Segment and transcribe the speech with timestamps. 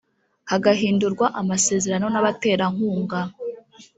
[0.51, 3.19] hagahindurwa amasezerano n’abaterankunga